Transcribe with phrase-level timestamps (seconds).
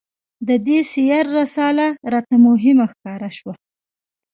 [0.47, 3.53] د دې سیر رساله راته مهمه ښکاره شوه.